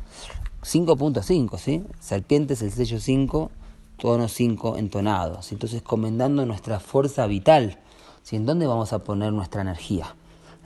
5.5, 0.62 1.59
¿sí? 1.59 1.85
Serpiente 2.00 2.55
es 2.55 2.62
el 2.62 2.72
sello 2.72 2.98
5, 2.98 3.50
tono 3.98 4.29
5 4.29 4.79
entonados. 4.79 5.53
Entonces, 5.53 5.83
comendando 5.83 6.44
nuestra 6.44 6.81
fuerza 6.81 7.26
vital, 7.26 7.79
¿sí? 8.22 8.37
¿En 8.37 8.46
dónde 8.46 8.66
vamos 8.66 8.92
a 8.92 9.04
poner 9.04 9.32
nuestra 9.32 9.62
energía? 9.62 10.14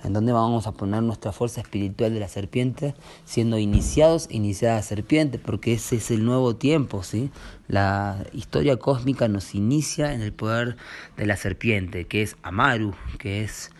en 0.04 0.12
dónde 0.12 0.32
vamos 0.32 0.66
a 0.66 0.72
poner 0.72 1.02
nuestra 1.02 1.32
fuerza 1.32 1.60
espiritual 1.60 2.14
de 2.14 2.20
la 2.20 2.28
serpiente, 2.28 2.94
siendo 3.24 3.58
iniciados, 3.58 4.28
iniciada 4.30 4.80
serpiente, 4.82 5.38
porque 5.38 5.72
ese 5.72 5.96
es 5.96 6.10
el 6.10 6.24
nuevo 6.24 6.54
tiempo, 6.54 7.02
¿sí? 7.02 7.30
La 7.66 8.24
historia 8.32 8.76
cósmica 8.76 9.26
nos 9.26 9.54
inicia 9.54 10.12
en 10.12 10.22
el 10.22 10.32
poder 10.32 10.76
de 11.16 11.26
la 11.26 11.36
serpiente, 11.36 12.04
que 12.04 12.22
es 12.22 12.36
Amaru, 12.42 12.94
que 13.18 13.42
es 13.42 13.70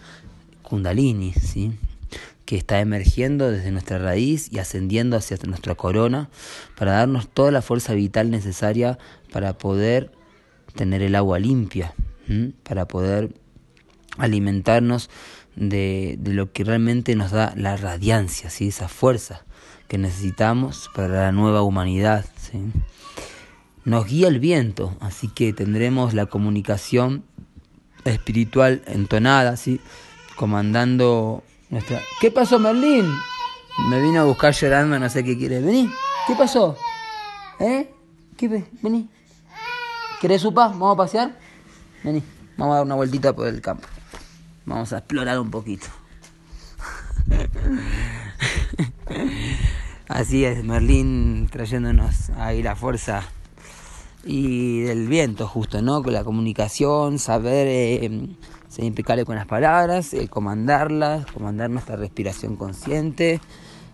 Kundalini, 0.63 1.33
¿sí? 1.33 1.73
que 2.45 2.57
está 2.57 2.79
emergiendo 2.79 3.51
desde 3.51 3.73
nuestra 3.73 3.99
raíz 3.99 4.53
y 4.53 4.61
ascendiendo 4.61 5.17
hacia 5.17 5.37
nuestra 5.49 5.75
corona 5.75 6.31
para 6.79 6.93
darnos 6.93 7.29
toda 7.29 7.51
la 7.51 7.61
fuerza 7.61 7.93
vital 7.95 8.31
necesaria 8.31 8.99
para 9.33 9.59
poder 9.59 10.13
tener 10.77 11.03
el 11.03 11.17
agua 11.17 11.41
limpia, 11.41 11.93
para 12.63 12.87
poder 12.87 13.35
alimentarnos 14.19 15.11
de, 15.57 16.17
de, 16.19 16.33
lo 16.33 16.53
que 16.53 16.65
realmente 16.65 17.15
nos 17.17 17.31
da 17.31 17.53
la 17.57 17.77
radiancia, 17.77 18.51
¿sí? 18.51 18.69
esa 18.69 18.89
fuerza 18.89 19.45
que 19.89 19.99
necesitamos 19.99 20.91
para 20.95 21.09
la 21.09 21.33
nueva 21.33 21.63
humanidad. 21.63 22.25
¿sí? 22.39 22.59
Nos 23.85 24.07
guía 24.07 24.29
el 24.29 24.41
viento, 24.41 24.97
así 25.01 25.29
que 25.29 25.53
tendremos 25.53 26.15
la 26.15 26.27
comunicación 26.27 27.25
espiritual 28.05 28.83
entonada, 28.87 29.57
¿sí? 29.57 29.81
comandando 30.37 31.43
nuestra... 31.71 32.01
¿Qué 32.21 32.31
pasó 32.31 32.59
Merlín? 32.59 33.07
Me 33.89 34.01
vino 34.01 34.21
a 34.21 34.25
buscar 34.25 34.55
llorando, 34.55 34.99
no 34.99 35.09
sé 35.09 35.23
qué 35.23 35.37
quiere. 35.37 35.61
Vení, 35.61 35.91
¿qué 36.27 36.35
pasó? 36.35 36.77
¿Eh? 37.61 37.91
¿Qué? 38.37 38.65
Vení. 38.83 39.09
¿Querés 40.21 40.43
supa? 40.43 40.69
¿Vamos 40.69 40.95
a 40.95 40.97
pasear? 40.97 41.39
Vení, 42.03 42.23
vamos 42.57 42.73
a 42.73 42.77
dar 42.77 42.87
una 42.87 42.95
vueltita 42.95 43.35
por 43.35 43.49
el 43.49 43.61
campo. 43.61 43.87
Vamos 44.67 44.93
a 44.93 44.99
explorar 44.99 45.39
un 45.39 45.51
poquito. 45.51 45.87
Así 50.09 50.45
es, 50.45 50.63
Merlín 50.65 51.49
trayéndonos 51.51 52.31
ahí 52.31 52.63
la 52.63 52.77
fuerza 52.77 53.23
y 54.25 54.81
del 54.81 55.07
viento 55.07 55.47
justo, 55.47 55.83
¿no? 55.83 56.03
Con 56.03 56.13
la 56.13 56.25
comunicación, 56.25 57.19
saber 57.21 57.69
eh, 57.69 58.29
ser 58.69 58.85
impecable 58.85 59.25
con 59.25 59.37
las 59.37 59.47
palabras, 59.47 60.13
eh, 60.15 60.29
comandarlas, 60.29 61.27
comandar 61.27 61.71
nuestra 61.71 61.95
respiración 61.97 62.57
consciente, 62.57 63.41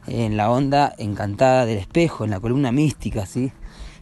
en 0.06 0.36
la 0.36 0.50
onda 0.50 0.94
encantada 0.98 1.66
del 1.66 1.78
espejo, 1.78 2.24
en 2.24 2.30
la 2.30 2.40
columna 2.40 2.72
mística, 2.72 3.26
¿sí? 3.26 3.52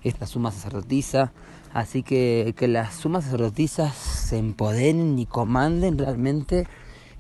Esta 0.02 0.26
suma 0.26 0.52
sacerdotisa 0.52 1.32
Así 1.72 2.02
que 2.02 2.54
que 2.56 2.66
las 2.66 2.94
sumas 2.94 3.24
sacerdotisas 3.24 3.94
se 3.94 4.38
empoderen 4.38 5.18
y 5.18 5.26
comanden 5.26 5.98
realmente 5.98 6.66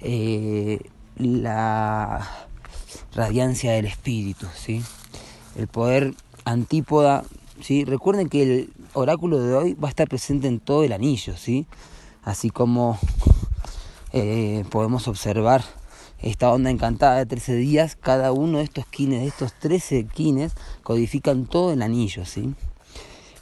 eh, 0.00 0.80
la 1.16 2.28
radiancia 3.14 3.72
del 3.72 3.86
espíritu, 3.86 4.46
¿sí? 4.54 4.82
El 5.56 5.68
poder 5.68 6.14
antípoda, 6.44 7.24
¿sí? 7.60 7.84
Recuerden 7.84 8.28
que 8.28 8.42
el 8.42 8.72
oráculo 8.94 9.40
de 9.40 9.54
hoy 9.54 9.74
va 9.74 9.88
a 9.88 9.90
estar 9.90 10.08
presente 10.08 10.48
en 10.48 10.58
todo 10.58 10.82
el 10.82 10.92
anillo, 10.92 11.36
¿sí? 11.36 11.66
Así 12.24 12.50
como 12.50 12.98
eh, 14.12 14.64
podemos 14.70 15.06
observar 15.06 15.62
esta 16.22 16.52
onda 16.52 16.70
encantada 16.70 17.16
de 17.16 17.26
13 17.26 17.54
días, 17.54 17.96
cada 17.96 18.32
uno 18.32 18.58
de 18.58 18.64
estos 18.64 18.86
kines, 18.86 19.20
de 19.20 19.28
estos 19.28 19.54
13 19.54 20.06
kines, 20.06 20.52
codifican 20.82 21.46
todo 21.46 21.72
el 21.72 21.82
anillo, 21.82 22.26
¿sí? 22.26 22.54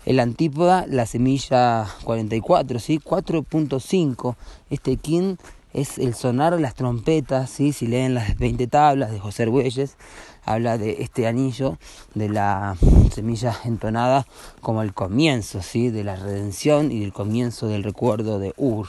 El 0.08 0.20
antípoda, 0.20 0.86
la 0.88 1.04
semilla 1.04 1.86
44, 2.04 2.78
¿sí? 2.78 2.98
4.5. 2.98 4.36
Este 4.70 4.96
kin 4.96 5.36
es 5.74 5.98
el 5.98 6.14
sonar 6.14 6.56
de 6.56 6.62
las 6.62 6.74
trompetas, 6.74 7.50
¿sí? 7.50 7.74
si 7.74 7.86
leen 7.86 8.14
las 8.14 8.38
20 8.38 8.68
tablas 8.68 9.10
de 9.10 9.18
José 9.18 9.42
Arguelles, 9.42 9.98
habla 10.46 10.78
de 10.78 11.02
este 11.02 11.26
anillo, 11.26 11.76
de 12.14 12.30
la 12.30 12.78
semilla 13.12 13.54
entonada 13.66 14.26
como 14.62 14.80
el 14.80 14.94
comienzo 14.94 15.60
¿sí? 15.60 15.90
de 15.90 16.04
la 16.04 16.16
redención 16.16 16.90
y 16.90 17.00
del 17.00 17.12
comienzo 17.12 17.66
del 17.66 17.84
recuerdo 17.84 18.38
de 18.38 18.54
Ur. 18.56 18.88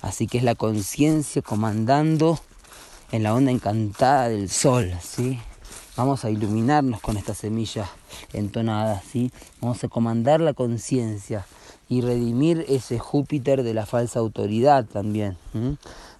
Así 0.00 0.26
que 0.26 0.38
es 0.38 0.44
la 0.44 0.54
conciencia 0.54 1.42
comandando 1.42 2.40
en 3.12 3.22
la 3.22 3.34
onda 3.34 3.50
encantada 3.50 4.30
del 4.30 4.48
sol, 4.48 4.94
¿sí? 5.02 5.38
Vamos 5.96 6.24
a 6.24 6.30
iluminarnos 6.30 7.00
con 7.00 7.16
esta 7.16 7.34
semilla 7.34 7.88
entonada, 8.32 9.00
¿sí? 9.00 9.30
Vamos 9.60 9.84
a 9.84 9.88
comandar 9.88 10.40
la 10.40 10.52
conciencia 10.52 11.46
y 11.88 12.00
redimir 12.00 12.64
ese 12.68 12.98
Júpiter 12.98 13.62
de 13.62 13.74
la 13.74 13.86
falsa 13.86 14.18
autoridad 14.18 14.86
también. 14.86 15.36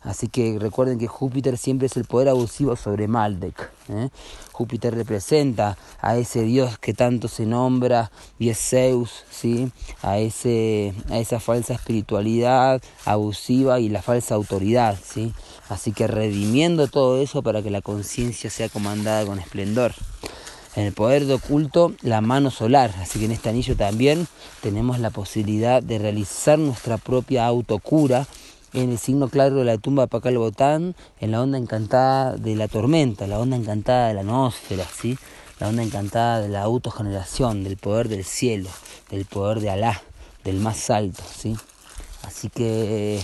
Así 0.05 0.29
que 0.29 0.59
recuerden 0.61 0.99
que 0.99 1.07
Júpiter 1.07 1.57
siempre 1.57 1.87
es 1.87 1.97
el 1.97 2.05
poder 2.05 2.29
abusivo 2.29 2.77
sobre 2.77 3.09
Maldek. 3.09 3.71
¿eh? 3.89 4.11
Júpiter 4.53 4.95
representa 4.95 5.79
a 6.01 6.17
ese 6.17 6.43
dios 6.43 6.79
que 6.79 6.93
tanto 6.93 7.27
se 7.27 7.47
nombra, 7.47 8.11
y 8.39 8.51
es 8.51 8.59
Zeus, 8.59 9.25
¿sí? 9.31 9.73
a, 10.03 10.19
ese, 10.19 10.93
a 11.11 11.19
esa 11.19 11.41
falsa 11.41 11.73
espiritualidad 11.73 12.83
abusiva 13.07 13.81
y 13.81 13.89
la 13.89 14.03
falsa 14.03 14.35
autoridad. 14.35 14.99
¿sí? 15.03 15.33
Así 15.71 15.93
que 15.93 16.07
redimiendo 16.07 16.87
todo 16.87 17.21
eso 17.21 17.43
para 17.43 17.63
que 17.63 17.71
la 17.71 17.81
conciencia 17.81 18.51
sea 18.51 18.69
comandada 18.69 19.25
con 19.25 19.39
esplendor. 19.39 19.95
En 20.77 20.85
el 20.85 20.93
poder 20.93 21.25
de 21.27 21.35
oculto, 21.35 21.95
la 22.03 22.21
mano 22.21 22.51
solar. 22.51 22.93
Así 23.01 23.21
que 23.21 23.27
en 23.27 23.33
este 23.33 23.49
anillo 23.49 23.77
también 23.77 24.27
tenemos 24.61 24.99
la 24.99 25.11
posibilidad 25.11 25.83
de 25.83 25.99
realizar 25.99 26.59
nuestra 26.59 26.99
propia 26.99 27.47
autocura 27.47 28.27
en 28.75 28.91
el 28.91 28.99
signo 28.99 29.29
claro 29.29 29.57
de 29.57 29.65
la 29.65 29.79
tumba 29.79 30.03
de 30.03 30.09
Pacal 30.09 30.37
Botán, 30.37 30.97
en 31.21 31.31
la 31.31 31.41
onda 31.41 31.59
encantada 31.59 32.37
de 32.37 32.57
la 32.57 32.69
tormenta, 32.69 33.27
la 33.27 33.39
onda 33.39 33.57
encantada 33.57 34.09
de 34.09 34.15
la 34.15 34.21
atmósfera, 34.21 34.85
¿sí? 34.85 35.17
la 35.61 35.69
onda 35.69 35.83
encantada 35.83 36.41
de 36.41 36.49
la 36.49 36.63
autogeneración, 36.63 37.63
del 37.63 37.77
poder 37.77 38.09
del 38.09 38.25
cielo, 38.25 38.69
del 39.11 39.25
poder 39.25 39.61
de 39.61 39.71
Alá, 39.71 40.03
del 40.43 40.57
más 40.57 40.91
alto. 40.91 41.23
¿sí? 41.37 41.57
Así 42.25 42.51
que 42.51 43.21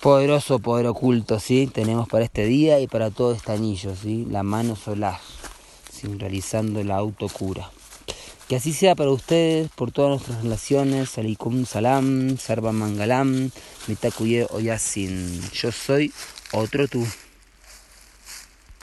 poderoso 0.00 0.58
poder 0.58 0.86
oculto, 0.86 1.38
¿sí? 1.38 1.66
Tenemos 1.72 2.08
para 2.08 2.24
este 2.24 2.44
día 2.44 2.80
y 2.80 2.88
para 2.88 3.10
todo 3.10 3.32
este 3.32 3.52
anillo, 3.52 3.94
¿sí? 3.94 4.26
La 4.28 4.42
mano 4.42 4.76
solar, 4.76 5.18
¿sí? 5.90 6.08
Realizando 6.08 6.82
la 6.84 6.96
autocura. 6.96 7.70
Que 8.48 8.56
así 8.56 8.74
sea 8.74 8.94
para 8.94 9.10
ustedes, 9.10 9.70
por 9.74 9.90
todas 9.90 10.10
nuestras 10.10 10.42
relaciones. 10.42 11.16
Alikum 11.16 11.64
salam, 11.64 12.36
sarva 12.36 12.72
mangalam, 12.72 13.50
mitakuye 13.86 14.46
oyasin. 14.50 15.40
Yo 15.52 15.72
soy 15.72 16.12
otro 16.52 16.86
tú. 16.86 17.06